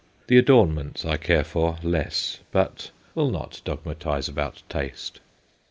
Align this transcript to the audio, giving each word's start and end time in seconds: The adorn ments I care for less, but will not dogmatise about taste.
The 0.25 0.37
adorn 0.39 0.73
ments 0.73 1.05
I 1.05 1.17
care 1.17 1.43
for 1.43 1.77
less, 1.83 2.39
but 2.51 2.89
will 3.13 3.29
not 3.29 3.61
dogmatise 3.65 4.27
about 4.27 4.63
taste. 4.67 5.19